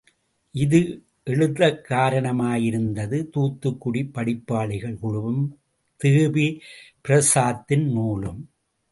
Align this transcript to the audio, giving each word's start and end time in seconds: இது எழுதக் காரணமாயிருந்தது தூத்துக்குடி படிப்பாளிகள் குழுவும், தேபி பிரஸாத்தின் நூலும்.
இது 0.51 1.03
எழுதக் 1.23 1.85
காரணமாயிருந்தது 1.89 3.29
தூத்துக்குடி 3.29 4.03
படிப்பாளிகள் 4.03 4.97
குழுவும், 4.99 5.59
தேபி 5.97 6.61
பிரஸாத்தின் 7.07 7.91
நூலும். 7.91 8.49